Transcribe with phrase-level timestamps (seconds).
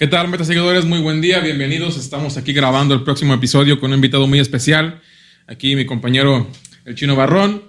[0.00, 0.86] ¿Qué tal, meta seguidores?
[0.86, 1.98] Muy buen día, bienvenidos.
[1.98, 5.02] Estamos aquí grabando el próximo episodio con un invitado muy especial.
[5.46, 6.46] Aquí mi compañero
[6.86, 7.62] el Chino Barrón.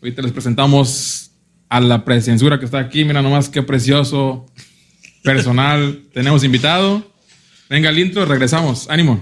[0.00, 1.32] Ahorita les presentamos
[1.68, 3.04] a la presidencia que está aquí.
[3.04, 4.46] Mira nomás qué precioso
[5.24, 7.04] personal tenemos invitado.
[7.68, 8.88] Venga el intro, regresamos.
[8.88, 9.20] Ánimo.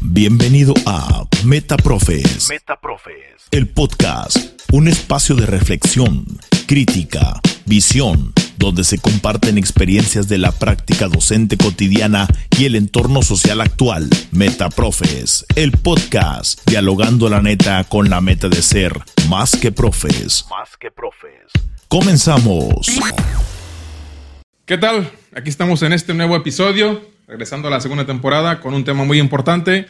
[0.00, 2.48] Bienvenido a Metaprofes.
[2.50, 3.48] Metaprofes.
[3.50, 6.24] El podcast, un espacio de reflexión,
[6.66, 13.60] crítica, visión donde se comparten experiencias de la práctica docente cotidiana y el entorno social
[13.60, 14.08] actual.
[14.30, 18.96] Metaprofes, el podcast, dialogando la neta con la meta de ser
[19.28, 20.46] más que profes.
[20.48, 21.50] Más que profes.
[21.88, 22.86] Comenzamos.
[24.64, 25.10] ¿Qué tal?
[25.34, 29.18] Aquí estamos en este nuevo episodio, regresando a la segunda temporada con un tema muy
[29.18, 29.88] importante,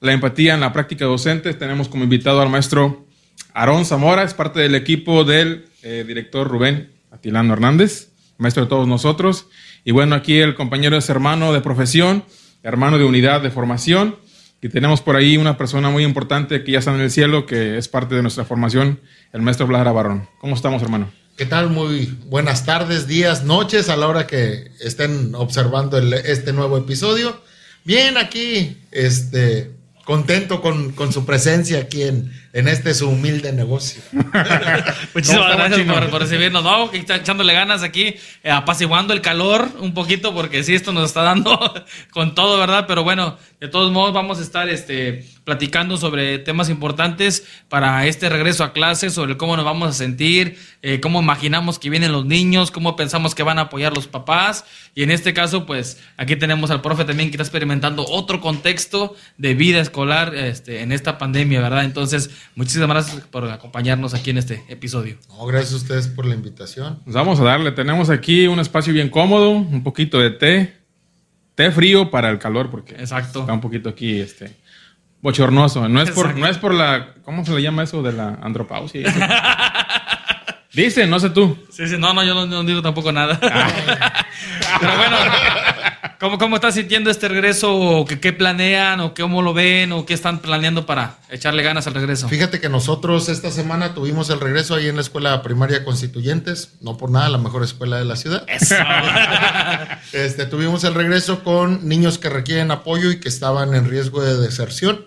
[0.00, 1.54] la empatía en la práctica docente.
[1.54, 3.06] Tenemos como invitado al maestro
[3.54, 8.10] Aarón Zamora, es parte del equipo del eh, director Rubén Atilano Hernández
[8.40, 9.46] maestro de todos nosotros.
[9.84, 12.24] Y bueno, aquí el compañero es hermano de profesión,
[12.62, 14.16] hermano de unidad de formación.
[14.62, 17.78] Y tenemos por ahí una persona muy importante que ya está en el cielo, que
[17.78, 19.00] es parte de nuestra formación,
[19.32, 20.28] el maestro Bladra Barrón.
[20.38, 21.10] ¿Cómo estamos, hermano?
[21.36, 21.70] ¿Qué tal?
[21.70, 27.40] Muy buenas tardes, días, noches a la hora que estén observando este nuevo episodio.
[27.84, 29.70] Bien, aquí, este,
[30.10, 34.02] contento con, con su presencia aquí en, en este su humilde negocio.
[35.14, 36.90] Muchísimas gracias por, recibirnos, ¿no?
[36.92, 41.58] Echándole ganas aquí, eh, apaciguando el calor un poquito, porque sí, esto nos está dando
[42.10, 42.86] con todo, ¿verdad?
[42.88, 48.28] Pero bueno, de todos modos vamos a estar este, platicando sobre temas importantes para este
[48.28, 52.24] regreso a clases, sobre cómo nos vamos a sentir, eh, cómo imaginamos que vienen los
[52.24, 54.64] niños, cómo pensamos que van a apoyar los papás.
[54.94, 59.14] Y en este caso, pues aquí tenemos al profe también que está experimentando otro contexto
[59.38, 61.84] de vida escolar este, en esta pandemia, ¿verdad?
[61.84, 65.16] Entonces, Muchísimas gracias por acompañarnos aquí en este episodio.
[65.46, 67.00] gracias a ustedes por la invitación.
[67.04, 70.76] Pues vamos a darle, tenemos aquí un espacio bien cómodo, un poquito de té,
[71.54, 73.40] té frío para el calor, porque Exacto.
[73.40, 74.56] está un poquito aquí este
[75.22, 75.88] bochornoso.
[75.88, 79.02] No es por, no es por la, ¿cómo se le llama eso de la andropausia?
[80.72, 81.58] Dice, no sé tú.
[81.70, 83.38] Sí, sí, no, no, yo no, digo tampoco nada.
[83.42, 84.26] Ah.
[84.80, 85.16] Pero bueno,
[86.20, 87.74] ¿Cómo, ¿Cómo estás sintiendo este regreso?
[87.74, 89.00] ¿O qué, planean?
[89.00, 89.90] ¿O cómo lo ven?
[89.92, 92.28] ¿O qué están planeando para echarle ganas al regreso?
[92.28, 96.74] Fíjate que nosotros esta semana tuvimos el regreso ahí en la Escuela Primaria Constituyentes.
[96.82, 98.44] No por nada, la mejor escuela de la ciudad.
[100.12, 104.36] este, tuvimos el regreso con niños que requieren apoyo y que estaban en riesgo de
[104.36, 105.06] deserción.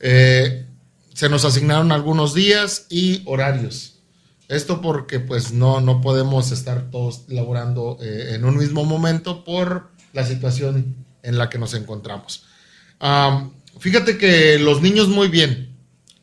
[0.00, 0.66] Eh,
[1.14, 4.00] se nos asignaron algunos días y horarios.
[4.48, 9.95] Esto porque pues no, no podemos estar todos laborando eh, en un mismo momento por
[10.16, 12.44] la situación en la que nos encontramos.
[13.78, 15.76] fíjate que los niños muy bien.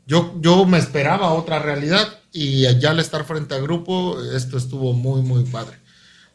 [0.05, 4.91] Yo, yo me esperaba otra realidad y ya al estar frente al grupo, esto estuvo
[4.93, 5.77] muy, muy padre.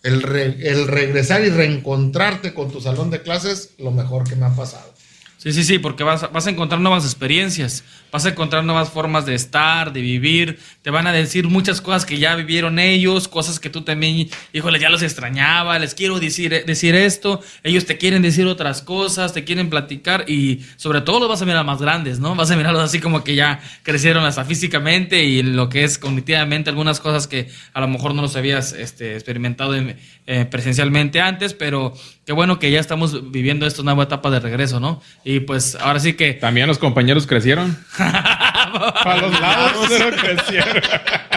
[0.02, 4.54] El, el regresar y reencontrarte con tu salón de clases, lo mejor que me ha
[4.54, 4.94] pasado.
[5.38, 9.24] Sí, sí, sí, porque vas, vas a encontrar nuevas experiencias, vas a encontrar nuevas formas
[9.24, 13.60] de estar, de vivir, te van a decir muchas cosas que ya vivieron ellos, cosas
[13.60, 18.20] que tú también, híjole, ya los extrañaba, les quiero decir, decir esto, ellos te quieren
[18.20, 22.18] decir otras cosas, te quieren platicar y sobre todo los vas a mirar más grandes,
[22.18, 22.34] ¿no?
[22.34, 26.68] Vas a mirarlos así como que ya crecieron hasta físicamente y lo que es cognitivamente
[26.70, 31.94] algunas cosas que a lo mejor no los habías este, experimentado eh, presencialmente antes, pero
[32.26, 35.00] qué bueno que ya estamos viviendo esta nueva etapa de regreso, ¿no?
[35.28, 36.32] Y pues ahora sí que...
[36.32, 37.76] También los compañeros crecieron.
[37.98, 39.86] Para los lados
[40.22, 40.82] crecieron.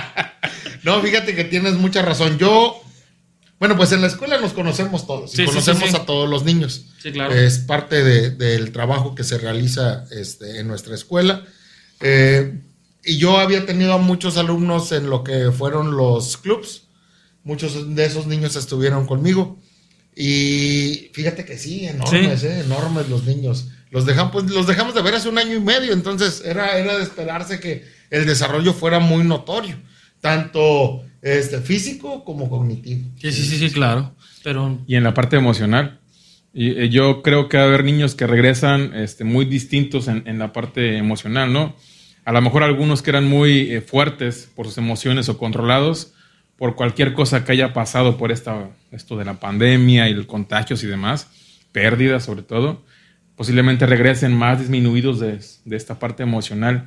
[0.84, 2.38] no, fíjate que tienes mucha razón.
[2.38, 2.82] Yo,
[3.60, 5.38] bueno, pues en la escuela nos conocemos todos.
[5.38, 6.86] y conocemos a todos los niños.
[7.04, 7.34] Sí, claro.
[7.36, 11.44] Es parte del trabajo que se realiza este, en nuestra escuela.
[12.00, 12.62] Eh,
[13.04, 16.84] y yo había tenido a muchos alumnos en lo que fueron los clubs.
[17.44, 19.60] Muchos de esos niños estuvieron conmigo.
[20.16, 22.62] Y fíjate que sí, enormes, ¿eh?
[22.62, 23.68] enormes los niños.
[23.92, 26.98] Los dejamos, pues, los dejamos de ver hace un año y medio, entonces era, era
[26.98, 29.76] de esperarse que el desarrollo fuera muy notorio,
[30.22, 33.06] tanto este, físico como cognitivo.
[33.20, 34.16] Sí, sí, sí, sí, claro.
[34.46, 34.80] Pero...
[34.88, 36.00] Y en la parte emocional.
[36.54, 40.24] Y, eh, yo creo que va a haber niños que regresan este, muy distintos en,
[40.26, 41.76] en, la parte emocional, ¿no?
[42.24, 46.14] A lo mejor algunos que eran muy eh, fuertes por sus emociones o controlados
[46.56, 50.82] por cualquier cosa que haya pasado por esta, esto de la pandemia y los contagios
[50.84, 51.28] y demás,
[51.74, 52.84] pérdidas sobre todo
[53.42, 55.40] posiblemente regresen más disminuidos de,
[55.76, 56.86] esta parte emocional.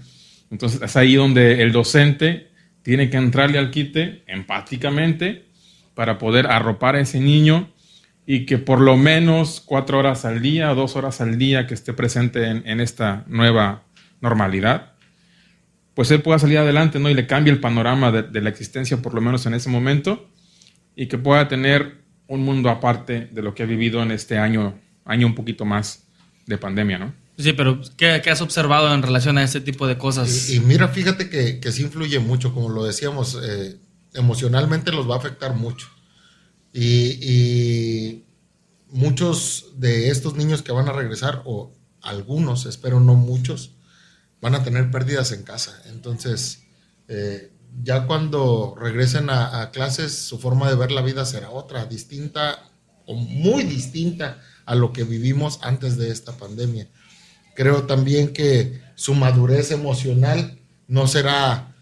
[0.53, 2.53] Entonces es ahí donde el docente
[2.83, 5.47] tiene que entrarle al quite empáticamente
[5.97, 7.73] para poder arropar a ese niño
[8.25, 11.93] y que por lo menos cuatro horas al día, dos horas al día que esté
[11.93, 13.83] presente en, esta nueva
[14.21, 14.93] normalidad,
[15.95, 17.11] pues él pueda salir adelante ¿no?
[17.11, 20.31] y le cambie el panorama de, de, la existencia por lo menos en ese momento
[20.95, 24.79] y que pueda tener un mundo aparte de lo que ha vivido en este año,
[25.05, 26.04] año un poquito más
[26.46, 27.14] de pandemia, ¿no?
[27.37, 30.50] Sí, pero ¿qué, has observado en relación a este tipo de cosas?
[30.50, 33.76] Y, mira, fíjate que, que, sí influye mucho, como lo decíamos, eh,
[34.12, 35.88] emocionalmente los va a afectar mucho.
[36.73, 38.23] Y,
[38.88, 43.73] muchos de estos niños que van a regresar, o algunos, espero no muchos,
[44.41, 45.82] van a tener pérdidas en casa.
[45.87, 46.62] Entonces,
[47.08, 47.52] eh,
[47.82, 52.70] ya cuando regresen a, a, clases, su forma de ver la vida será otra, distinta
[53.06, 56.88] o muy distinta a lo que vivimos antes de esta pandemia.
[57.55, 60.58] Creo también que su madurez emocional
[60.88, 61.75] no será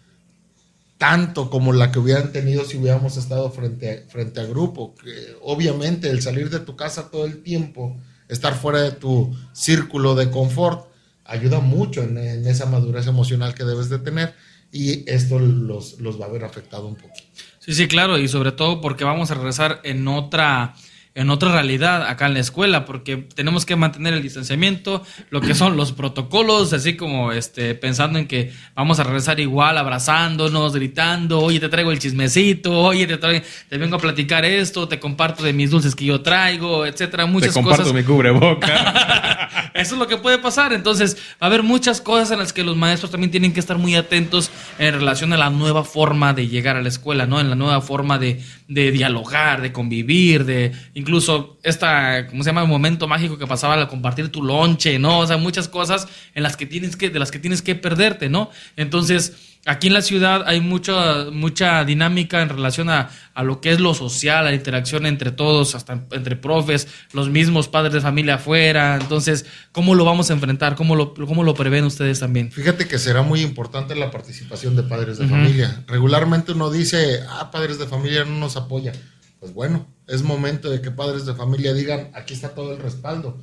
[0.97, 4.95] tanto como la que hubieran tenido si hubiéramos estado frente a, frente grupo.
[4.95, 7.97] Que obviamente el salir de tu casa todo el tiempo,
[8.29, 10.87] estar fuera de tu círculo de confort,
[11.25, 14.33] ayuda mucho en, esa madurez emocional que debes de tener
[14.71, 17.27] y esto los, los va a haber afectado un poquito.
[17.59, 20.75] Sí, sí, claro, y sobre todo porque vamos a regresar en otra
[21.15, 25.53] en otra realidad acá en la escuela, porque tenemos que mantener el distanciamiento, lo que
[25.53, 31.39] son los protocolos, así como este, pensando en que vamos a regresar igual, abrazándonos, gritando,
[31.39, 35.43] oye, te traigo el chismecito, oye, te, traigo, te vengo a platicar esto, te comparto
[35.43, 39.49] de mis dulces que yo traigo, etcétera, muchas te comparto mi cubreboca.
[39.73, 42.63] Eso es lo que puede pasar, entonces va a haber muchas cosas en las que
[42.63, 46.47] los maestros también tienen que estar muy atentos en relación a la nueva forma de
[46.47, 47.39] llegar a la escuela, ¿no?
[47.39, 52.61] En la nueva forma de, de dialogar, de convivir, de incluso esta, ¿cómo se llama?
[52.61, 55.19] El momento mágico que pasaba al compartir tu lonche, ¿no?
[55.19, 58.29] O sea, muchas cosas en las que tienes que, de las que tienes que perderte,
[58.29, 58.51] ¿no?
[58.77, 63.71] Entonces, Aquí en la ciudad hay mucha, mucha dinámica en relación a, a, lo que
[63.71, 68.35] es lo social, la interacción entre todos, hasta entre profes, los mismos padres de familia
[68.35, 68.97] afuera.
[68.99, 70.75] Entonces, ¿cómo lo vamos a enfrentar?
[70.75, 72.51] ¿Cómo lo, cómo lo prevén ustedes también?
[72.51, 75.85] Fíjate que será muy importante la participación de padres de familia.
[75.87, 78.91] Regularmente uno dice, ah, padres de familia no nos apoya.
[79.39, 83.37] Pues bueno, es momento de que padres de familia digan, aquí está todo el respaldo.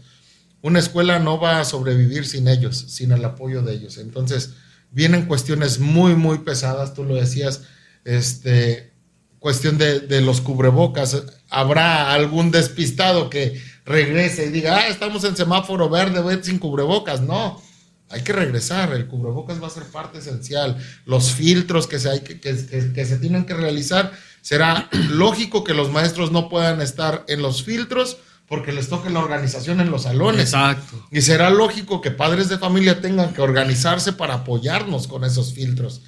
[0.61, 3.97] Una escuela no va a sobrevivir sin ellos, sin el apoyo de ellos.
[3.97, 4.55] Entonces,
[4.91, 7.63] vienen cuestiones muy, muy pesadas, tú lo decías,
[8.05, 8.93] este,
[9.39, 11.25] cuestión de, los cubrebocas.
[11.49, 17.21] Habrá algún despistado que regrese y diga, ah, estamos en semáforo verde, voy sin cubrebocas.
[17.21, 17.61] No,
[18.09, 20.77] hay que regresar, el cubrebocas va a ser parte esencial.
[21.07, 24.13] Los filtros que se, hay que, que, que se tienen que realizar,
[24.43, 28.19] será lógico que los maestros no puedan estar en los filtros
[28.51, 30.47] porque les toque la organización en los salones.
[30.47, 31.07] Exacto.
[31.13, 36.03] Y será lógico que padres de familia tengan que organizarse para apoyarnos con esos filtros.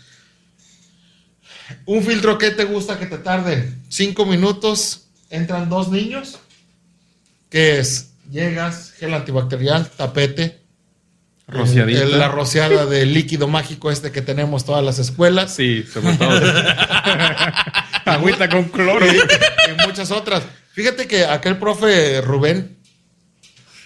[1.86, 6.40] Un filtro que te gusta que te tarde cinco minutos, entran dos niños,
[7.48, 10.64] que es, llegas, gel antibacterial, tapete,
[11.46, 12.06] Rociadita.
[12.06, 15.54] la rociada de líquido mágico este que tenemos todas las escuelas.
[15.54, 16.40] Sí, sobre todo.
[18.04, 19.06] Agüita con cloro.
[19.06, 20.42] y muchas otras.
[20.72, 22.78] Fíjate que aquel profe Rubén,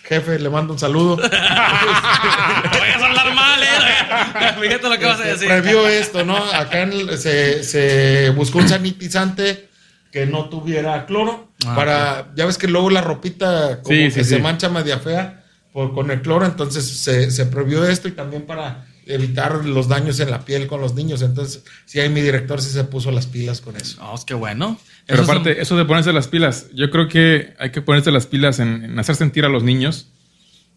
[0.04, 1.16] jefe, le mando un saludo.
[1.16, 4.54] voy a hablar mal, ¿eh?
[4.60, 5.48] Fíjate lo que vas a decir.
[5.48, 6.36] Previó esto, ¿no?
[6.36, 9.68] Acá se, buscó un sanitizante
[10.12, 11.52] que no tuviera cloro.
[11.66, 15.42] Ah, para, ya ves que luego la ropita como que se mancha media fea
[15.72, 20.18] por, con el cloro, entonces se, se previó esto y también para evitar los daños
[20.20, 21.22] en la piel con los niños.
[21.22, 23.98] Entonces, sí, ahí mi director sí se puso las pilas con eso.
[24.02, 24.78] Oh, es que bueno.
[25.06, 28.58] Pero aparte, eso de ponerse las pilas, yo creo que hay que ponerse las pilas
[28.58, 30.08] en, hacer sentir a los niños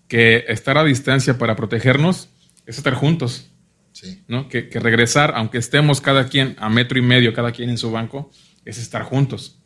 [0.07, 2.29] que estar a distancia para protegernos
[2.65, 3.47] es estar juntos.
[3.91, 4.23] Sí.
[4.27, 4.47] ¿no?
[4.47, 7.91] Que, que, regresar, aunque estemos cada quien a metro y medio, cada quien en su
[7.91, 8.31] banco,
[8.63, 9.59] es estar juntos.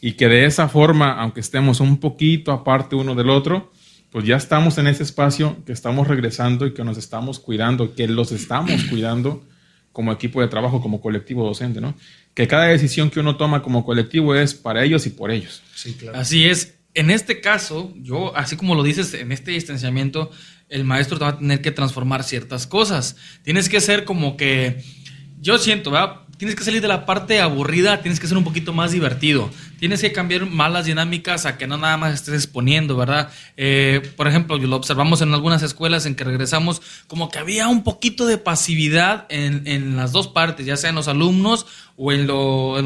[0.00, 3.72] Y que de esa forma, aunque estemos un poquito aparte uno del otro,
[4.12, 8.06] pues ya estamos en ese espacio, que estamos regresando y que nos estamos cuidando, que
[8.06, 9.44] los estamos cuidando
[9.90, 11.94] como equipo de trabajo, como colectivo docente, ¿no?
[12.34, 15.62] Que cada decisión que uno toma como colectivo es para ellos y por ellos.
[15.74, 16.18] Sí, claro.
[16.18, 16.74] Así es.
[16.94, 20.30] En este caso, yo, así como lo dices, en este distanciamiento,
[20.68, 23.16] el maestro te va a tener que transformar ciertas cosas.
[23.42, 24.82] Tienes que ser como que,
[25.40, 26.22] yo siento, ¿verdad?
[26.42, 29.48] tienes que salir de la parte aburrida, tienes que ser un poquito más divertido.
[29.82, 33.32] Tienes que cambiar malas dinámicas a que no nada más estés exponiendo, ¿verdad?
[33.56, 37.82] Eh, por ejemplo, lo observamos en algunas escuelas en que regresamos, como que había un
[37.82, 42.20] poquito de pasividad en, en las dos partes, ya sea en los alumnos o en,
[42.20, 42.26] en,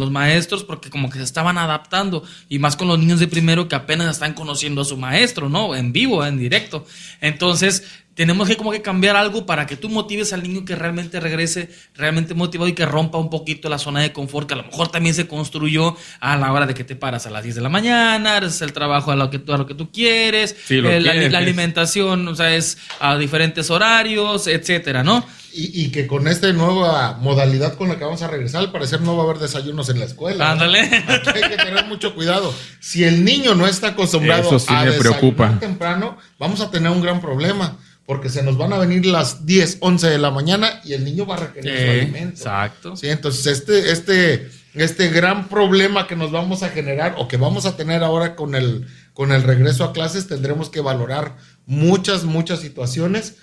[0.01, 3.69] los maestros, porque como que se estaban adaptando, y más con los niños de primero
[3.69, 5.77] que apenas están conociendo a su maestro, ¿no?
[5.77, 6.87] En vivo, en directo.
[7.21, 11.21] Entonces, tenemos que como que cambiar algo para que tú motives al niño que realmente
[11.21, 14.63] regrese, realmente motivado y que rompa un poquito la zona de confort que a lo
[14.65, 17.61] mejor también se construyó a la hora de que te paras a las 10 de
[17.61, 21.39] la mañana, es el trabajo a lo que tú, a lo que tú quieres, la,
[21.39, 25.27] alimentación, o sea, es a diferentes horarios, etcétera, ¿no?
[25.59, 29.17] Y, que con esta nueva modalidad con la que vamos a regresar, al parecer no
[29.17, 30.51] va a haber desayunos en la escuela.
[30.51, 30.81] Ándale.
[30.81, 32.53] Aquí hay que tener mucho cuidado.
[32.79, 35.59] Si el niño no está acostumbrado a me preocupa.
[35.59, 37.79] temprano, vamos a tener un gran problema.
[38.05, 41.27] Porque se nos van a venir las 10, 11 de la mañana y el niño
[41.27, 42.37] va a requerir su alimento.
[42.37, 42.97] Exacto.
[42.97, 47.67] Sí, entonces este, este, este gran problema que nos vamos a generar o que vamos
[47.67, 52.61] a tener ahora con el, con el regreso a clases, tendremos que valorar muchas, muchas
[52.61, 53.37] situaciones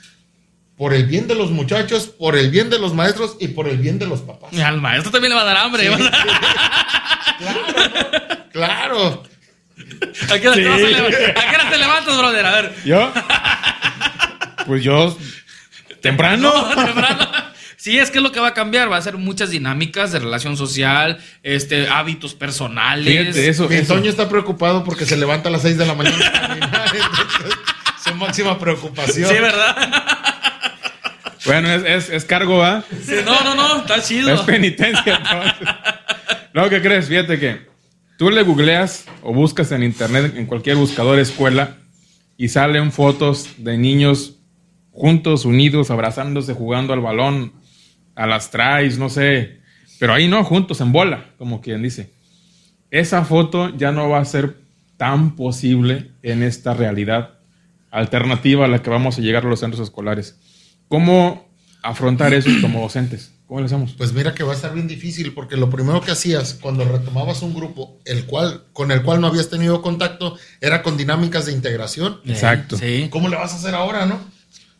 [0.77, 3.77] por el bien de los muchachos, por el bien de los maestros y por el
[3.77, 4.57] bien de los papás.
[4.59, 5.87] al maestro también le va a dar hambre.
[7.39, 7.63] claro,
[8.51, 9.23] claro.
[10.29, 10.57] ¿A qué, hora
[11.69, 12.45] te levantas, brother?
[12.45, 12.75] A ver.
[12.85, 13.11] ¿Yo?
[14.65, 15.17] Pues yo.
[16.01, 16.51] ¿Temprano?
[16.75, 17.31] temprano.
[17.83, 18.89] Sí, es que es lo que va a cambiar.
[18.89, 23.35] Va a ser muchas dinámicas de relación social, este, hábitos personales.
[23.35, 26.15] eso, Mi Toño está preocupado porque se levanta a las 6 de la mañana
[28.01, 29.27] su máxima preocupación.
[29.29, 29.75] Sí, ¿verdad?
[31.45, 32.85] Bueno, es, cargo, ¿va?
[33.25, 34.33] no, no, no, está chido.
[34.33, 35.67] Es penitencia, entonces.
[36.53, 37.67] Lo que crees, fíjate que
[38.17, 41.75] tú le googleas o buscas en internet, en cualquier buscador escuela,
[42.37, 44.37] y salen fotos de niños
[44.93, 47.61] juntos, unidos, abrazándose, jugando al balón,
[48.15, 49.59] a las trays, no sé.
[49.99, 52.11] Pero ahí no, juntos, en bola, como quien dice.
[52.91, 54.57] Esa foto ya no va a ser
[54.97, 57.39] tan posible en esta realidad
[57.89, 60.37] alternativa a la que vamos a llegar a los centros escolares.
[60.87, 61.49] ¿Cómo
[61.81, 63.31] afrontar eso como docentes?
[63.47, 63.93] ¿Cómo lo hacemos?
[63.93, 67.41] Pues mira que va a estar bien difícil porque lo primero que hacías cuando retomabas
[67.41, 71.51] un grupo el cual, con el cual no habías tenido contacto era con dinámicas de
[71.51, 72.19] integración.
[72.25, 72.77] Exacto.
[73.09, 74.19] ¿Cómo le vas a hacer ahora, no?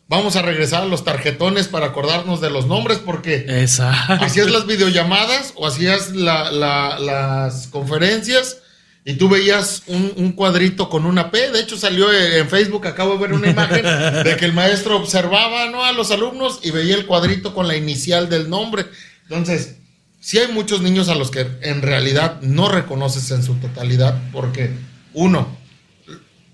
[0.06, 4.24] Vamos a regresar a los tarjetones para acordarnos de los nombres porque Exacto.
[4.24, 8.58] hacías las videollamadas o hacías las conferencias
[9.06, 11.50] y tú veías un, cuadrito con una P.
[11.50, 15.68] De hecho, salió en Facebook, acabo de ver una imagen de que el maestro observaba
[15.70, 15.84] ¿no?
[15.84, 18.86] a los alumnos y veía el cuadrito con la inicial del nombre.
[19.24, 19.76] Entonces,
[20.20, 24.70] sí hay muchos niños a los que en realidad no reconoces en su totalidad porque,
[25.12, 25.54] uno,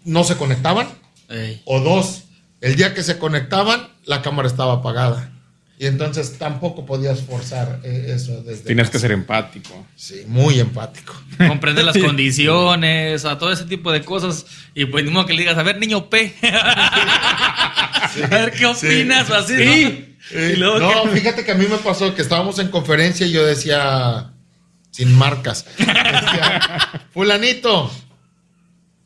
[0.04, 0.88] no se conectaban,
[1.64, 2.24] o dos,
[2.60, 5.32] el día que se conectaban, la cámara estaba apagada.
[5.80, 8.64] Y entonces tampoco podías forzar eh, eso desde.
[8.64, 9.86] Tienes que ser empático.
[9.96, 11.14] Sí, muy empático.
[11.48, 14.44] Comprender las condiciones, a todo ese tipo de cosas.
[14.74, 16.34] Y pues ni modo que le digas, a ver, niño P.
[16.42, 20.18] a ver qué opinas o así.
[20.58, 21.06] ¿no?
[21.06, 24.34] fíjate que a mí me pasó que estábamos en conferencia y yo decía,
[24.90, 27.90] sin marcas, decía, fulanito,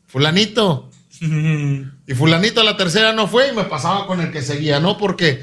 [0.09, 0.91] fulanito.
[2.07, 4.99] Y fulanito a la tercera no fue y me pasaba con el que seguía, ¿no?
[4.99, 5.43] Porque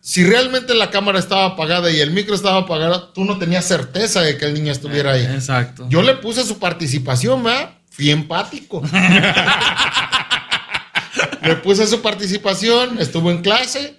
[0.00, 4.20] si realmente la cámara estaba apagada y el micro estaba apagado, tú no tenías certeza
[4.20, 5.24] de que el niño estuviera ahí.
[5.24, 5.86] Exacto.
[5.88, 7.78] Yo le puse su participación, ¿verdad?
[7.90, 8.82] Fui empático.
[11.42, 13.96] le puse su participación, estuvo en clase.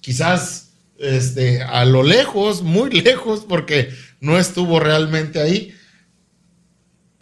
[0.00, 5.74] Quizás este, a lo lejos, muy lejos, porque no estuvo realmente ahí.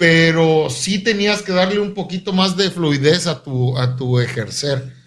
[0.01, 4.99] Pero sí tenías que darle un poquito más de fluidez a tu, a tu ejercer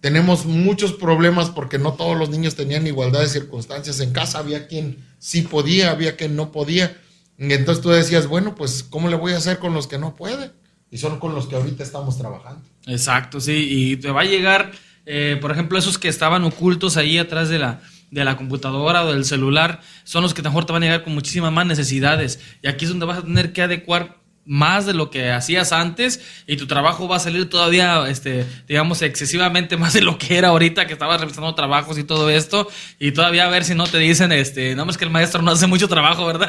[0.00, 4.00] tenemos muchos problemas porque no todos los niños tenían igualdad de circunstancias.
[4.00, 6.96] En casa había quien sí podía, había quien no podía.
[7.36, 10.14] Y entonces tú decías, bueno, pues ¿cómo le voy a hacer con los que no
[10.14, 10.52] pueden?
[10.90, 12.62] Y son con los que ahorita estamos trabajando.
[12.86, 13.66] Exacto, sí.
[13.68, 14.72] Y te va a llegar,
[15.04, 19.12] eh, por ejemplo, esos que estaban ocultos ahí atrás de la, de la computadora o
[19.12, 22.40] del celular, son los que mejor te van a llegar con muchísimas más necesidades.
[22.62, 24.17] Y aquí es donde vas a tener que adecuar
[24.48, 29.02] más de lo que hacías antes y tu trabajo va a salir todavía, este, digamos,
[29.02, 32.66] excesivamente más de lo que era ahorita que estabas revisando trabajos y todo esto
[32.98, 35.50] y todavía a ver si no te dicen, este, no, es que el maestro no
[35.50, 36.48] hace mucho trabajo, ¿verdad?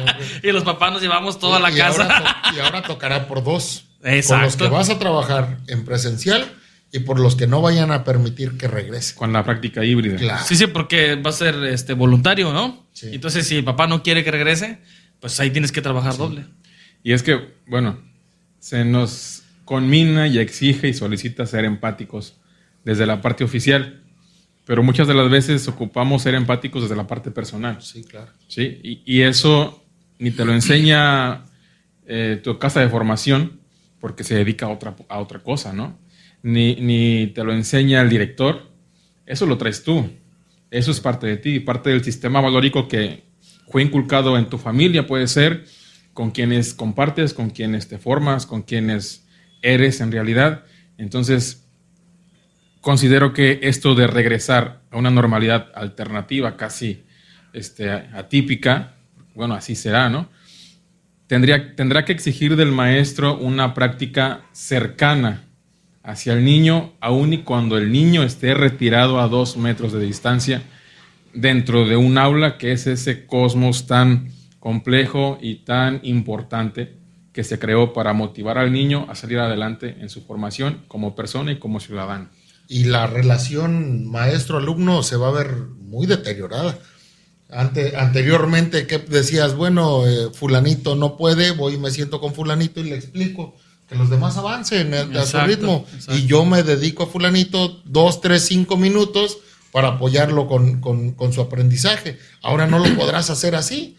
[0.44, 2.36] y los papás nos llevamos toda la casa.
[2.56, 3.84] y ahora tocará por dos.
[4.04, 4.34] Exacto.
[4.34, 6.52] Con los que vas a trabajar en presencial
[6.92, 9.16] y por los que no vayan a permitir que regrese.
[9.16, 10.16] Con la práctica híbrida.
[10.16, 10.44] Claro.
[10.46, 12.86] Sí, sí, porque va a ser este voluntario, ¿no?
[13.02, 14.78] Entonces, si el papá no quiere que regrese,
[15.18, 16.44] pues ahí tienes que trabajar doble.
[17.02, 17.98] Y es que, bueno,
[18.58, 22.36] se nos conmina y exige y solicita ser empáticos
[22.84, 24.02] desde la parte oficial,
[24.64, 27.80] pero muchas de las veces ocupamos ser empáticos desde la parte personal.
[27.80, 28.30] Sí, claro.
[28.48, 28.80] ¿sí?
[28.82, 29.84] Y, eso
[30.18, 31.44] ni te lo enseña
[32.06, 33.60] eh, tu casa de formación,
[34.00, 35.98] porque se dedica a otra, a otra cosa, ¿no?
[36.42, 38.70] Ni, ni te lo enseña el director,
[39.26, 40.08] eso lo traes tú.
[40.70, 43.24] Eso es parte de ti, parte del sistema valórico que
[43.68, 45.64] fue inculcado en tu familia, puede ser,
[46.20, 49.26] con quienes compartes, con quienes te formas, con quienes
[49.62, 50.64] eres en realidad.
[50.98, 51.66] Entonces,
[52.82, 57.04] considero que esto de regresar a una normalidad alternativa, casi
[57.54, 58.96] este, atípica,
[59.34, 60.28] bueno, así será, ¿no?
[61.26, 65.44] Tendría, tendrá que exigir del maestro una práctica cercana
[66.02, 70.60] hacia el niño, aun y cuando el niño esté retirado a dos metros de distancia
[71.32, 77.00] dentro de un aula que es ese cosmos tan complejo y tan importante
[77.32, 81.52] que se creó para motivar al niño a salir adelante en su formación como persona
[81.52, 82.28] y como ciudadano.
[82.68, 86.78] Y la relación maestro-alumno se va a ver muy deteriorada.
[87.48, 89.56] Ante, anteriormente, que decías?
[89.56, 93.56] Bueno, eh, fulanito no puede, voy y me siento con fulanito y le explico
[93.88, 95.84] que los demás avancen a su ritmo.
[96.10, 99.38] Y yo me dedico a fulanito dos, tres, cinco minutos
[99.72, 102.18] para apoyarlo con, con su aprendizaje.
[102.40, 103.96] Ahora no lo podrás hacer así.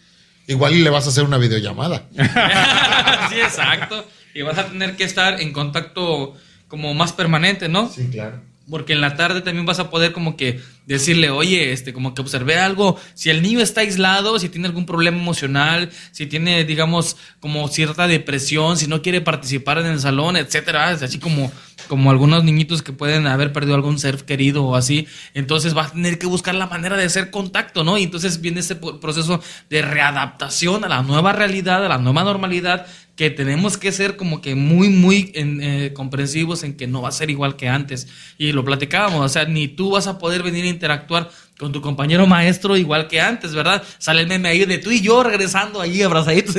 [0.52, 2.04] Igual y le vas a hacer una videollamada.
[3.30, 4.06] sí, exacto.
[4.34, 6.36] Y vas a tener que estar en contacto
[6.68, 7.90] como más permanente, ¿no?
[7.90, 8.42] Sí, claro.
[8.70, 10.62] Porque en la tarde también vas a poder como que
[10.94, 14.86] decirle, oye, este, como que observé algo, si el niño está aislado, si tiene algún
[14.86, 20.38] problema emocional, si tiene, digamos, como cierta depresión, si no quiere participar en el salón,
[20.38, 21.52] etcétera, es así como,
[21.88, 25.92] como algunos niñitos que pueden haber perdido algún ser querido o así, entonces va a
[25.92, 27.98] tener que buscar la manera de hacer contacto, ¿no?
[27.98, 32.86] Y entonces viene ese proceso de readaptación a la nueva realidad, a la nueva normalidad,
[33.22, 37.12] que tenemos que ser como que muy, muy eh, comprensivos en que no va a
[37.12, 38.08] ser igual que antes.
[38.40, 41.82] Y lo platicábamos, o sea, ni tú vas a poder venir a interactuar con tu
[41.82, 43.84] compañero maestro igual que antes, ¿verdad?
[44.00, 46.56] Sale el meme ahí de tú y yo regresando ahí abrazaditos.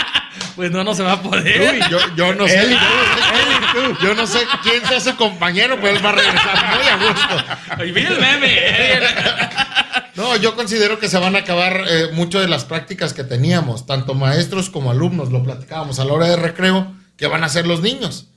[0.56, 1.80] pues no, no se va a poder.
[2.16, 2.78] yo, no sé.
[4.02, 7.84] Yo no sé quién sea su compañero, pues él va a regresar muy a gusto.
[7.84, 8.56] Y el meme.
[10.16, 13.86] No, yo considero que se van a acabar eh, mucho de las prácticas que teníamos,
[13.86, 17.66] tanto maestros como alumnos, lo platicábamos a la hora de recreo, que van a ser
[17.66, 18.28] los niños.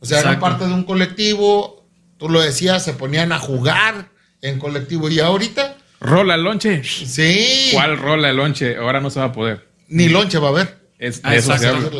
[0.00, 1.86] O sea, eran parte de un colectivo,
[2.18, 4.08] tú lo decías, se ponían a jugar
[4.42, 5.76] en colectivo y ahorita...
[6.00, 6.82] Rola el lonche.
[6.82, 7.70] Sí.
[7.72, 8.76] ¿Cuál rola el lonche?
[8.76, 9.68] Ahora no se va a poder.
[9.88, 10.80] Ni lonche va a haber.
[10.98, 11.90] Es, eso se habla.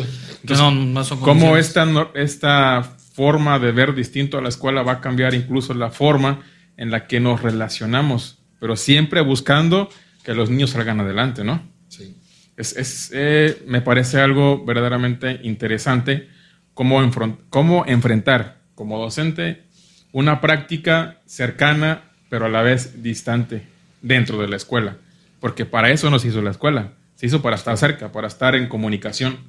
[0.43, 2.83] Entonces, ¿Cómo esta, esta
[3.13, 6.41] forma de ver distinto a la escuela va a cambiar incluso la forma
[6.77, 8.40] en la que nos relacionamos?
[8.61, 9.89] Pero siempre buscando
[10.23, 11.67] que los niños salgan adelante, ¿no?
[11.87, 12.15] Sí.
[12.55, 16.29] Es, eh, me parece algo verdaderamente interesante
[16.75, 17.01] cómo,
[17.49, 19.63] cómo enfrentar como docente
[20.11, 23.65] una práctica cercana, pero a la vez distante
[24.03, 24.97] dentro de la escuela.
[25.39, 26.93] Porque para eso nos hizo la escuela.
[27.15, 29.39] Se hizo para estar cerca, para estar en comunicación,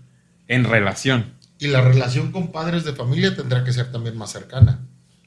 [0.48, 1.34] en relación.
[1.58, 4.80] Y la relación con padres de familia tendrá que ser también más cercana.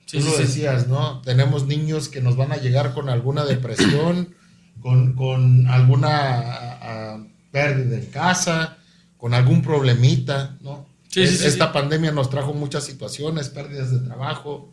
[0.09, 1.21] Tú lo decías, ¿no?
[1.21, 4.35] Tenemos niños que nos van a llegar con alguna depresión,
[4.81, 8.77] con, alguna pérdida en casa,
[9.17, 10.87] con algún problemita, ¿no?
[11.15, 14.71] Esta pandemia nos trajo muchas situaciones, pérdidas de trabajo.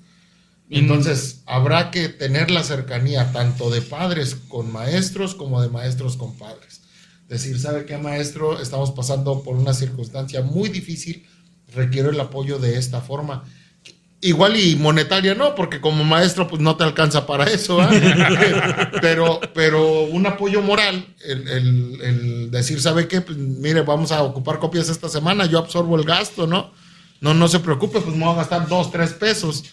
[0.69, 6.37] Entonces, habrá que tener la cercanía tanto de padres con maestros como de maestros con
[6.37, 6.83] padres.
[7.29, 8.61] Decir, ¿sabe qué, maestro?
[8.61, 11.27] Estamos pasando por una circunstancia muy difícil,
[11.75, 13.45] requiero el apoyo de esta forma
[14.25, 17.79] Igual y monetaria no, porque como maestro pues no te alcanza para eso,
[19.01, 23.21] pero, pero un apoyo moral, el, decir, ¿sabe qué?
[23.21, 26.71] Pues mire, vamos a ocupar copias esta semana, yo absorbo el gasto, ¿no?
[27.21, 29.65] No, no se preocupe, pues me voy a gastar dos, tres pesos,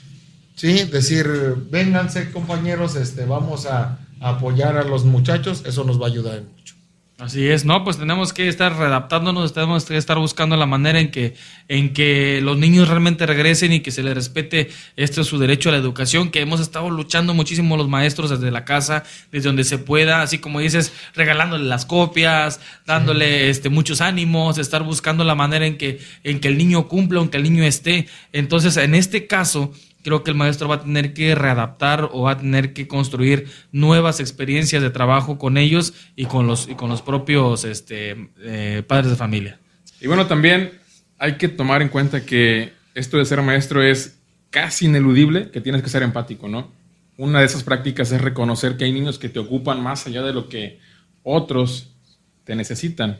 [0.55, 0.83] ¿sí?
[0.85, 1.27] Decir,
[1.69, 6.41] vénganse compañeros, este, vamos a, a apoyar a los muchachos, eso nos va a ayudar
[6.41, 6.78] mucho.
[7.19, 7.83] Así es, ¿no?
[7.83, 11.33] Pues tenemos que estar readaptándonos, tenemos que estar buscando la manera en que,
[11.67, 15.73] en que los niños realmente regresen y que se les respete este su derecho a
[15.73, 19.03] la educación, que hemos estado luchando muchísimo los maestros desde la casa,
[19.33, 24.83] desde donde se pueda, así como dices, regalándole las copias, dándole este muchos ánimos, estar
[24.83, 28.07] buscando la manera en que, en que el niño cumpla, en que el niño esté.
[28.31, 32.31] Entonces, en este caso, creo que el maestro va a tener que readaptar o va
[32.31, 36.89] a tener que construir nuevas experiencias de trabajo con ellos y con los, y con
[36.89, 39.59] los propios este, eh, padres de familia.
[40.01, 40.71] Y bueno, también
[41.17, 45.83] hay que tomar en cuenta que esto de ser maestro es casi ineludible, que tienes
[45.83, 46.71] que ser empático, ¿no?
[47.17, 50.33] Una de esas prácticas es reconocer que hay niños que te ocupan más allá de
[50.33, 50.79] lo que
[51.23, 51.91] otros
[52.45, 53.19] te necesitan.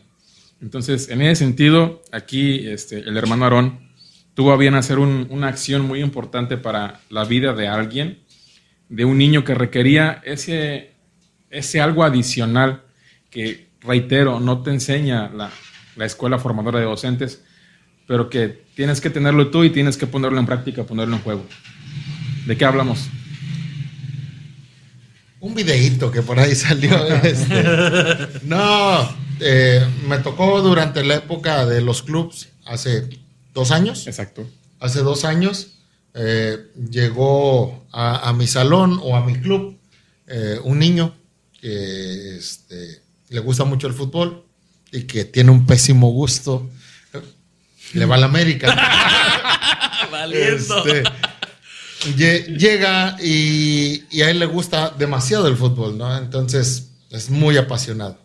[0.62, 3.89] Entonces, en ese sentido, aquí este, el hermano Aarón
[4.40, 8.20] tuvo a bien hacer una acción muy importante para la vida de alguien,
[8.88, 10.94] de un niño que requería ese,
[11.50, 12.84] ese algo adicional
[13.30, 15.52] que, reitero, no te enseña la,
[15.98, 17.44] la escuela formadora de docentes,
[18.08, 21.46] pero que tienes que tenerlo tú y tienes que ponerlo en práctica, ponerlo en juego.
[22.46, 23.10] ¿De qué hablamos?
[25.42, 26.96] Un videíto que por ahí salió.
[27.24, 27.62] Este.
[28.46, 29.02] No,
[29.42, 33.20] eh, me tocó durante la época de los clubs, hace
[33.54, 34.08] dos años.
[34.08, 34.48] Exacto.
[34.80, 35.80] Hace dos años
[36.14, 39.78] eh, llegó a, mi salón o a mi club
[40.28, 41.16] eh, un niño
[41.60, 44.46] que este, le gusta mucho el fútbol
[44.92, 46.70] y que tiene un pésimo gusto.
[47.94, 48.76] Le va a la América.
[50.12, 50.86] Valiendo.
[50.86, 51.04] Este,
[52.16, 56.16] llega y, y, a él le gusta demasiado el fútbol, ¿no?
[56.18, 58.18] Entonces es muy apasionado.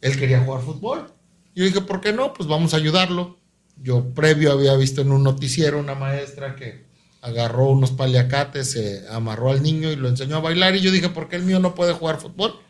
[0.00, 1.12] Él quería jugar fútbol.
[1.54, 2.32] Yo dije, ¿por qué no?
[2.32, 3.38] Pues vamos a ayudarlo.
[3.82, 6.88] Yo previo había visto en un noticiero una maestra que
[7.20, 10.76] agarró unos paliacates, se amarró al niño y lo enseñó a bailar.
[10.76, 12.60] Y yo dije, ¿por qué el mío no puede jugar fútbol?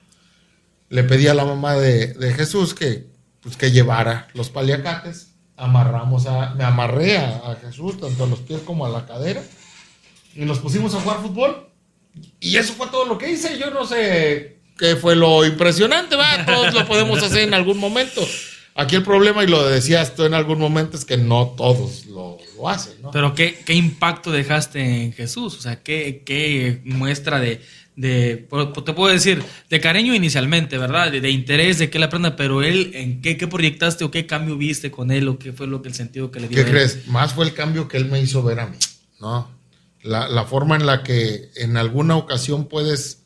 [0.88, 3.06] Le pedí a la mamá de, Jesús que,
[3.40, 5.34] pues, que llevara los paliacates.
[5.56, 9.42] Amarramos a, me amarré a, Jesús, tanto a los pies como a la cadera.
[10.34, 11.68] Y nos pusimos a jugar fútbol.
[12.40, 13.58] Y eso fue todo lo que hice.
[13.58, 16.46] Yo no sé qué fue lo impresionante, ¿va?
[16.46, 18.22] Todos lo podemos hacer en algún momento.
[18.78, 22.38] Aquí el problema, y lo decías tú en algún momento, es que no todos lo,
[22.68, 23.10] hacen, ¿no?
[23.10, 25.56] Pero ¿qué, ¿qué, impacto dejaste en Jesús?
[25.56, 27.60] O sea, ¿qué, qué muestra de,
[27.96, 28.46] de,
[28.86, 31.10] te puedo decir, de cariño inicialmente, ¿verdad?
[31.10, 34.56] De, interés, de que él aprenda, pero él, ¿en qué, qué, proyectaste o qué cambio
[34.56, 36.64] viste con él o qué fue lo que el sentido que le dio?
[36.64, 37.08] ¿Qué crees?
[37.08, 38.78] Más fue el cambio que él me hizo ver a mí,
[39.20, 39.50] ¿no?
[40.02, 43.24] La, la forma en la que en alguna ocasión puedes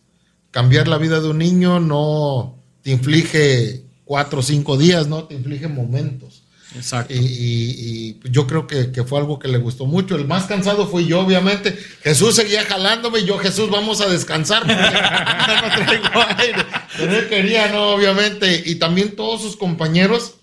[0.50, 5.24] cambiar la vida de un niño no te inflige cuatro o cinco días, ¿no?
[5.24, 6.42] Te inflige momentos.
[6.76, 7.14] Exacto.
[7.16, 10.16] Y, yo creo que, fue algo que le gustó mucho.
[10.16, 11.74] El más cansado fui yo, obviamente.
[12.02, 16.66] Jesús seguía jalándome y yo, Jesús, vamos a descansar porque no traigo aire.
[16.98, 17.94] Pero él quería, ¿no?
[17.94, 18.62] Obviamente.
[18.66, 20.34] Y también todos sus compañeros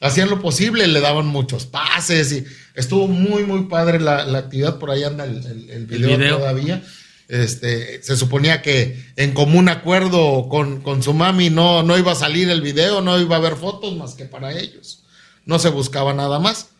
[0.00, 4.78] hacían lo posible, le daban muchos pases y estuvo muy, muy padre la, actividad.
[4.78, 6.82] Por ahí anda el, video, todavía.
[7.28, 12.48] Este, se suponía que en común acuerdo con, su mami no, no iba a salir
[12.48, 15.04] el video, no iba a haber fotos más que para ellos.
[15.44, 16.70] No se buscaba nada más.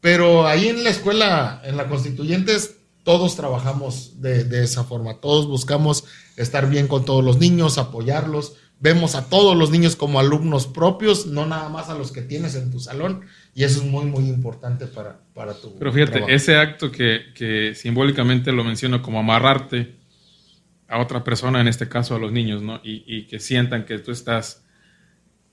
[0.00, 5.20] Pero ahí en la escuela, en la Constituyentes, todos trabajamos de, de esa forma.
[5.20, 6.04] Todos buscamos
[6.36, 8.52] estar bien con todos los niños, apoyarlos.
[8.78, 12.54] Vemos a todos los niños como alumnos propios, no nada más a los que tienes
[12.54, 13.22] en tu salón.
[13.54, 15.78] Y eso es muy, muy importante para, para tu.
[15.78, 19.96] Pero fíjate, ese acto que, que, simbólicamente lo menciono como amarrarte
[20.86, 22.80] a otra persona, en este caso a los niños, ¿no?
[22.84, 24.64] Y, y, que sientan que tú estás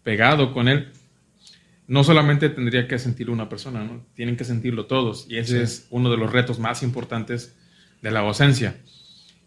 [0.04, 0.92] pegado con él,
[1.88, 4.06] no solamente tendría que sentirlo una persona, ¿no?
[4.14, 5.26] Tienen que sentirlo todos.
[5.30, 7.56] Y ese es uno de los retos más importantes
[8.02, 8.78] de la docencia.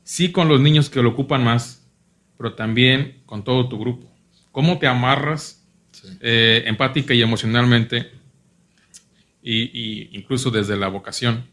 [0.03, 1.87] Sí con los niños que lo ocupan más,
[2.37, 4.13] pero también con todo tu grupo.
[4.53, 5.59] ¿Cómo te amarras
[6.21, 8.11] eh, empática y emocionalmente
[9.51, 11.47] y, incluso desde la vocación,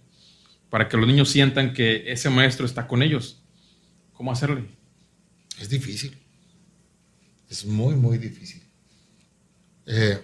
[0.69, 3.41] para que los niños sientan que ese maestro está con ellos.
[4.13, 4.65] ¿Cómo hacerle?
[5.59, 6.17] Es difícil.
[7.49, 8.63] Es muy, muy difícil.
[9.85, 10.19] Eh,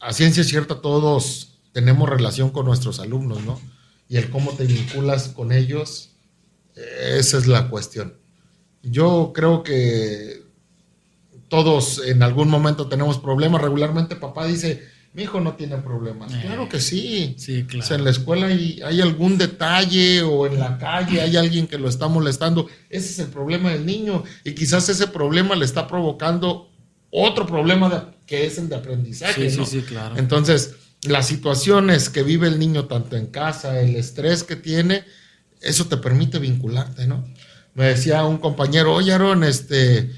[0.00, 3.60] a ciencia cierta, todos tenemos relación con nuestros alumnos, ¿no?
[4.08, 6.12] Y el cómo te vinculas con ellos,
[6.74, 8.14] esa es la cuestión.
[8.82, 10.44] Yo creo que
[11.48, 13.60] todos en algún momento tenemos problemas.
[13.62, 16.30] Regularmente papá dice, mi hijo no tiene problemas.
[16.30, 17.34] Eh, claro que sí.
[17.38, 17.82] Sí, claro.
[17.82, 21.66] O sea, en la escuela hay, hay, algún detalle o en la calle hay alguien
[21.66, 22.68] que lo está molestando.
[22.90, 24.24] Ese es el problema del niño.
[24.44, 26.70] Y quizás ese problema le está provocando
[27.10, 29.48] otro problema que es el de aprendizaje.
[29.48, 30.18] Sí, sí, sí, claro.
[30.18, 30.74] Entonces,
[31.04, 35.02] las situaciones que vive el niño tanto en casa, el estrés que tiene,
[35.62, 37.24] eso te permite vincularte, ¿no?
[37.72, 40.10] Me decía un compañero, oye, Aaron, este,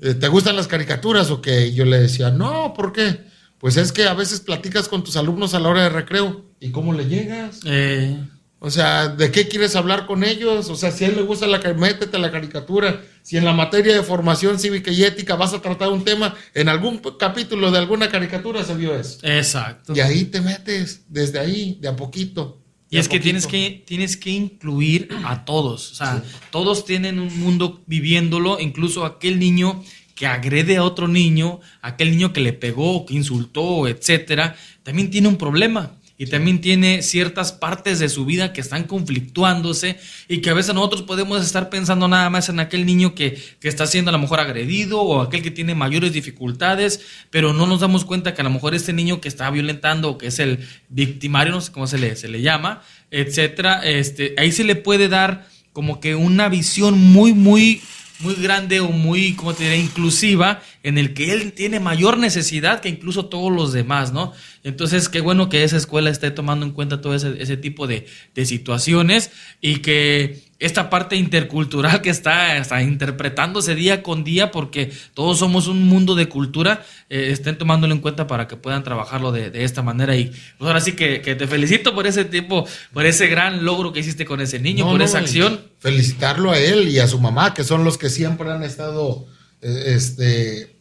[0.00, 1.66] ¿te gustan las caricaturas o qué?
[1.66, 3.35] Y yo le decía, no, ¿por qué?
[3.66, 6.44] Pues es que a veces platicas con tus alumnos a la hora de recreo.
[6.60, 7.62] ¿Y cómo le llegas?
[7.64, 8.16] Eh.
[8.60, 10.70] O sea, ¿de qué quieres hablar con ellos?
[10.70, 13.02] O sea, si a él le gusta la métete la caricatura.
[13.22, 16.68] Si en la materia de formación cívica y ética vas a tratar un tema, en
[16.68, 19.18] algún capítulo de alguna caricatura se vio eso.
[19.24, 19.94] Exacto.
[19.96, 22.62] Y ahí te metes, desde ahí, de a poquito.
[22.88, 25.90] Y es que tienes, que tienes que incluir a todos.
[25.90, 29.82] O sea, todos tienen un mundo viviéndolo, incluso aquel niño
[30.16, 35.28] que agrede a otro niño, aquel niño que le pegó, que insultó, etcétera, también tiene
[35.28, 35.92] un problema.
[36.18, 39.98] Y también tiene ciertas partes de su vida que están conflictuándose
[40.28, 43.68] y que a veces nosotros podemos estar pensando nada más en aquel niño que, que,
[43.68, 47.80] está siendo a lo mejor agredido o aquel que tiene mayores dificultades, pero no nos
[47.80, 50.66] damos cuenta que a lo mejor este niño que está violentando o que es el
[50.88, 55.08] victimario, no sé cómo se le, se le llama, etcétera, este, ahí se le puede
[55.08, 57.82] dar como que una visión muy, muy
[58.20, 62.80] muy grande o muy, como te diré, inclusiva, en el que él tiene mayor necesidad
[62.80, 64.32] que incluso todos los demás, ¿no?
[64.64, 68.06] Entonces, qué bueno que esa escuela esté tomando en cuenta todo ese, ese tipo de,
[68.34, 74.90] de situaciones y que esta parte intercultural que está, está, interpretándose día con día, porque
[75.14, 79.32] todos somos un mundo de cultura, eh, estén tomándolo en cuenta para que puedan trabajarlo
[79.32, 80.16] de, de esta manera.
[80.16, 80.26] Y
[80.58, 84.00] pues ahora sí que, que, te felicito por ese tiempo, por ese gran logro que
[84.00, 85.60] hiciste con ese niño, por esa acción.
[85.78, 89.26] Felicitarlo a él y a su mamá, que son los que siempre han estado
[89.60, 90.75] eh, este,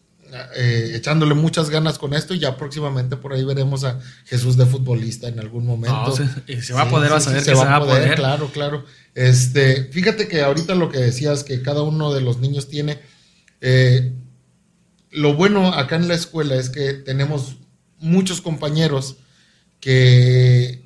[0.55, 4.65] eh, echándole muchas ganas con esto y ya próximamente por ahí veremos a Jesús de
[4.65, 6.15] futbolista en algún momento.
[6.15, 8.85] se, se, va a poder, a que se, va, a poder, Claro, claro.
[9.13, 12.99] Este, fíjate que ahorita lo que decías que cada uno de los niños tiene,
[13.61, 14.13] eh,
[15.11, 17.57] lo bueno acá en la escuela es que tenemos
[17.99, 19.17] muchos compañeros
[19.79, 20.83] que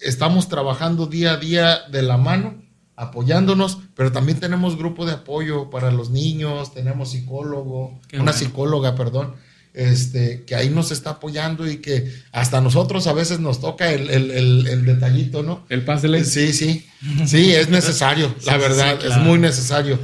[0.00, 2.62] estamos trabajando día a día de la mano,
[2.98, 9.36] apoyándonos, pero también tenemos grupo de apoyo para los niños, tenemos psicólogo, una psicóloga, perdón,
[9.72, 14.84] este, que ahí nos está apoyando y que hasta nosotros a veces nos toca el,
[14.84, 15.64] detallito, ¿no?
[15.68, 16.88] El pas de Sí, sí,
[17.24, 19.96] sí, es necesario, la verdad, es muy necesario.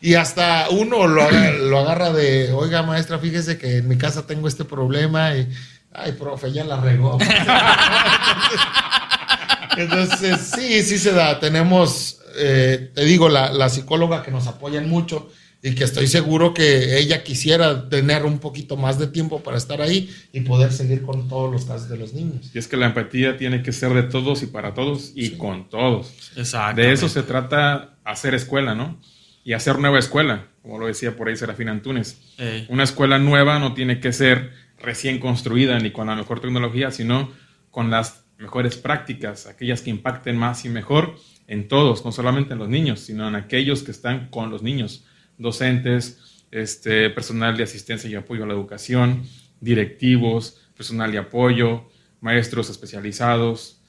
[0.00, 4.48] Y hasta uno lo, lo agarra de, oiga maestra, fíjese que en mi casa tengo
[4.48, 5.48] este problema y,
[5.92, 7.18] ay, profe, ya la regó.
[9.76, 11.38] Entonces, sí, sí se da.
[11.40, 15.30] Tenemos, eh, te digo, la, psicóloga que nos apoyan mucho
[15.62, 19.80] y que estoy seguro que ella quisiera tener un poquito más de tiempo para estar
[19.80, 22.50] ahí y poder seguir con todos los casos de los niños.
[22.52, 25.68] Y es que la empatía tiene que ser de todos y para todos y con
[25.68, 26.12] todos.
[26.36, 26.80] Exacto.
[26.80, 29.00] De eso se trata hacer escuela, ¿no?
[29.44, 32.18] Y hacer nueva escuela, como lo decía por ahí Serafín Antunes.
[32.68, 37.30] Una escuela nueva no tiene que ser recién construida ni con la mejor tecnología, sino
[37.70, 42.58] con las mejores prácticas, aquellas que impacten más y mejor en todos, no solamente en
[42.58, 45.04] los niños, sino en aquellos que están con los niños,
[45.38, 49.22] docentes, este, personal de asistencia y apoyo a la educación,
[49.60, 51.88] directivos, personal de apoyo,
[52.20, 53.80] maestros especializados,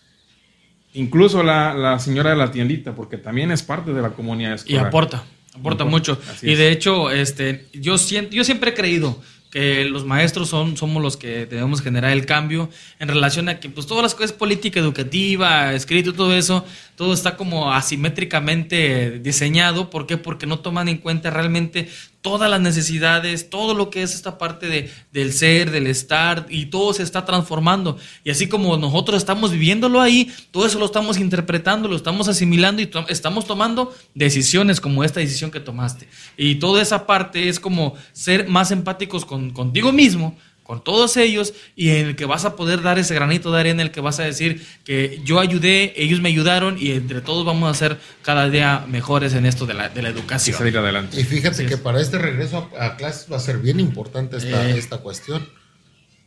[0.94, 4.84] incluso la, señora de la tiendita, porque también es parte de la comunidad escolar.
[4.84, 6.20] Y aporta, aporta mucho.
[6.42, 9.22] y de hecho, este, yo, siento, yo siempre he creído
[9.54, 13.70] que los maestros son, somos los que debemos generar el cambio en relación a que
[13.70, 19.92] pues todas las cosas política, educativa, escrito, todo eso, todo está como asimétricamente diseñado.
[19.92, 20.18] ¿Por qué?
[20.18, 21.88] Porque no toman en cuenta realmente
[22.24, 26.68] todas las necesidades, todo lo que es esta parte de, del ser, del estar, y
[26.68, 27.98] todo se está transformando.
[28.24, 32.82] Y así como nosotros estamos viviéndolo ahí, todo eso lo estamos interpretando, lo estamos asimilando
[32.82, 36.08] y estamos tomando decisiones como esta decisión que tomaste.
[36.38, 41.54] Y toda esa parte es como ser más empáticos con, contigo mismo, con todos ellos
[41.76, 44.02] y en el que vas a poder dar ese granito de arena, en el que
[44.02, 47.99] vas a decir que yo ayudé, ellos me ayudaron y entre todos vamos a ser
[48.21, 50.56] cada día mejores en esto de la, de la educación.
[50.56, 51.19] Y salir adelante.
[51.19, 54.78] Y fíjate que para este regreso a, clases va a ser bien importante esta, eh.
[54.78, 55.47] esta cuestión.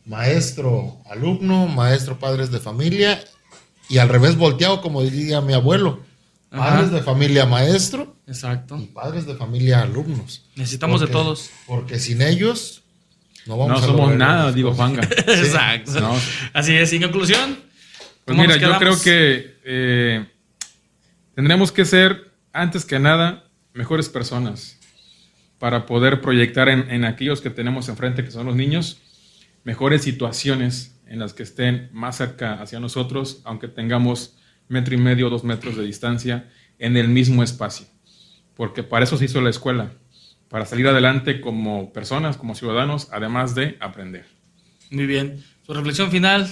[0.05, 3.19] Maestro, alumno, maestro, padres de familia
[3.89, 6.01] y al revés volteado, como diría mi abuelo.
[6.49, 8.15] Padres de familia maestro.
[8.25, 8.77] Exacto.
[8.77, 10.45] Y padres de familia alumnos.
[10.55, 11.49] Necesitamos de todos.
[11.65, 12.83] Porque sin ellos
[13.47, 15.03] no, somos nada, digo Juanga.
[15.27, 16.15] Exacto.
[16.53, 17.57] Así es, sin conclusión.
[18.25, 20.25] Pues mira, yo creo que eh,
[21.33, 24.77] tendremos que ser, antes que nada, mejores personas
[25.59, 29.01] para poder proyectar en, aquellos que tenemos enfrente, que son los niños,
[29.63, 35.27] mejores situaciones en las que estén más cerca hacia nosotros, aunque tengamos metro y medio
[35.27, 37.87] o dos metros de distancia en el mismo espacio.
[38.55, 39.93] Porque para eso se hizo la escuela,
[40.49, 44.25] para salir adelante como personas, como ciudadanos, además de aprender.
[44.91, 45.43] Muy bien.
[45.65, 46.49] Su reflexión final.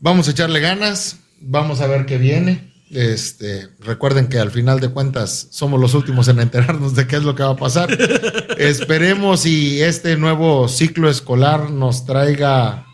[0.00, 2.70] Vamos a echarle ganas, vamos a ver qué viene.
[2.90, 7.22] Este, recuerden que al final de cuentas somos los últimos en enterarnos de qué es
[7.22, 7.90] lo que va a pasar.
[8.58, 12.86] Esperemos y este nuevo ciclo escolar nos traiga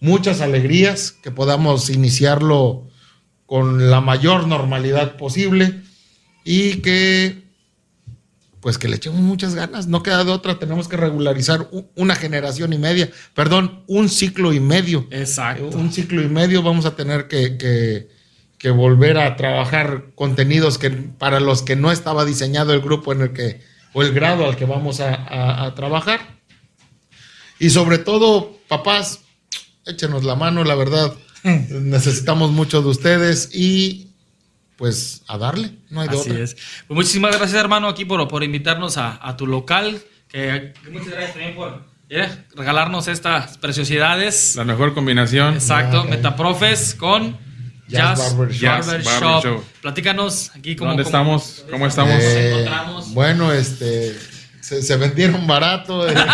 [0.00, 2.88] muchas alegrías, que podamos iniciarlo
[3.44, 5.82] con la mayor normalidad posible
[6.44, 7.41] y que
[8.62, 9.88] pues que le echemos muchas ganas.
[9.88, 14.60] No queda de otra, tenemos que regularizar una generación y media, perdón, un ciclo y
[14.60, 15.08] medio.
[15.10, 15.76] Exacto.
[15.76, 18.08] Un ciclo y medio vamos a tener que,
[18.72, 23.32] volver a trabajar contenidos que para los que no estaba diseñado el grupo en el
[23.32, 23.60] que,
[23.92, 26.38] o el grado al que vamos a, a trabajar.
[27.58, 29.22] Y sobre todo, papás,
[29.84, 31.12] échenos la mano, la verdad.
[31.42, 34.11] Necesitamos mucho de ustedes y
[34.82, 36.56] pues a darle, no hay de Así es.
[36.88, 40.02] Pues muchísimas gracias, hermano, aquí por, por invitarnos a, tu local.
[40.26, 41.84] Que, muchas gracias también por
[42.56, 44.56] regalarnos estas preciosidades.
[44.56, 45.54] La mejor combinación.
[45.54, 47.38] Exacto, ah, Metaprofes con
[47.86, 49.62] Jazz, Barber, Shop.
[49.82, 51.64] Platícanos aquí cómo, ¿Dónde estamos?
[51.70, 52.16] ¿Cómo estamos?
[52.18, 52.66] Eh,
[53.10, 54.18] bueno, este
[54.60, 56.08] se, vendieron barato.
[56.08, 56.14] Eh.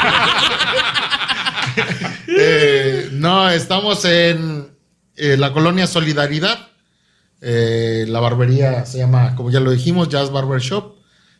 [2.40, 4.68] Eh, no, estamos en
[5.16, 6.67] la colonia Solidaridad
[7.40, 10.96] eh, la barbería se llama, como ya lo dijimos, Jazz Barber Shop.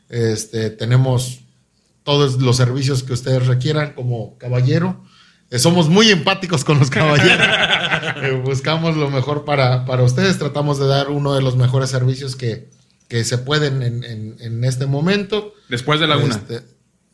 [0.09, 1.41] Este, tenemos
[2.05, 5.05] todos los servicios que ustedes requieran como caballero.
[5.51, 7.47] Eh, somos muy empáticos con los caballeros.
[8.23, 10.39] Eh, buscamos lo mejor para, para, ustedes.
[10.39, 12.71] Tratamos de dar uno de los mejores servicios que,
[13.07, 15.53] que se pueden en, en, este momento.
[15.69, 16.35] Después de la una.
[16.35, 16.63] Este,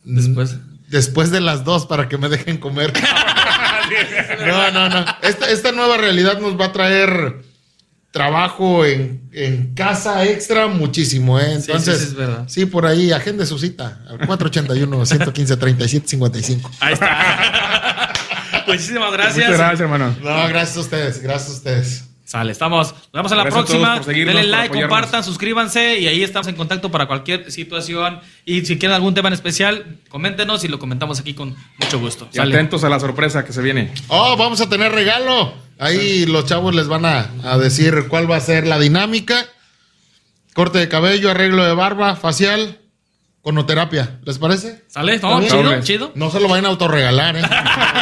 [0.03, 0.55] Después.
[0.87, 2.93] después de las dos para que me dejen comer.
[4.47, 5.05] no, no, no.
[5.21, 7.43] Esta, esta nueva realidad nos va a traer
[8.15, 11.55] trabajo en, en casa extra muchísimo, ¿eh?
[11.57, 12.45] Sí, sí, Entonces, sí, es verdad.
[12.47, 16.61] sí, por ahí, agende su cita al 481-115-3755.
[16.79, 18.13] Ahí está.
[18.67, 19.35] Muchísimas gracias.
[19.35, 20.15] Muchas gracias, hermano.
[20.23, 22.05] No, gracias a ustedes, gracias a ustedes.
[22.23, 22.93] Sale, estamos.
[22.93, 23.99] Nos vemos en la Gracias próxima.
[23.99, 28.21] Denle like, compartan, suscríbanse y ahí estamos en contacto para cualquier situación.
[28.45, 32.29] Y si quieren algún tema en especial, coméntenos y lo comentamos aquí con mucho gusto.
[32.31, 32.55] Y Sale.
[32.55, 33.91] atentos a la sorpresa que se viene.
[34.07, 35.64] Oh, vamos a tener regalo.
[35.79, 39.45] Ahí los chavos les van a, a decir cuál va a ser la dinámica.
[40.53, 42.79] Corte de cabello, arreglo de barba, facial,
[43.41, 44.19] conoterapia.
[44.23, 44.83] ¿Les parece?
[44.87, 45.19] ¿Sale?
[45.19, 45.41] ¿No?
[45.41, 46.11] Chido, chido.
[46.15, 47.41] No se lo vayan a autorregalar, ¿eh?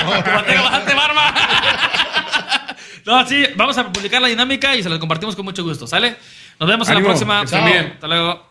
[0.10, 1.34] Bastante barba.
[3.06, 5.88] no, sí, vamos a publicar la dinámica y se la compartimos con mucho gusto.
[5.88, 6.16] ¿Sale?
[6.60, 7.44] Nos vemos en la próxima.
[7.44, 7.94] bien.
[7.96, 8.50] Hasta luego.